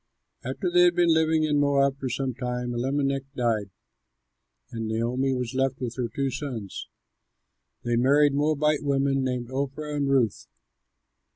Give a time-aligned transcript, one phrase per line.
[0.43, 3.69] After they had been living in Moab for some time, Elimelech died,
[4.71, 6.87] and Naomi was left with her two sons.
[7.83, 10.47] They married Moabite women, named Orpah and Ruth.